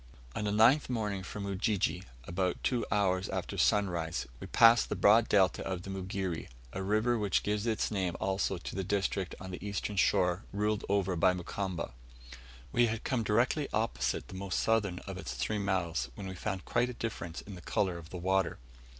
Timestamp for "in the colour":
17.41-17.99